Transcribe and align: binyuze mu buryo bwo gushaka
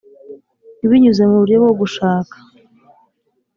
binyuze 0.89 1.21
mu 1.29 1.35
buryo 1.41 1.57
bwo 1.63 1.73
gushaka 1.79 2.35